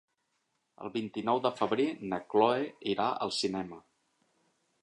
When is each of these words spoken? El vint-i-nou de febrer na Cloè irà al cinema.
El 0.85 0.89
vint-i-nou 0.95 1.41
de 1.43 1.51
febrer 1.59 1.87
na 2.13 2.19
Cloè 2.33 2.65
irà 2.95 3.11
al 3.27 3.37
cinema. 3.43 3.83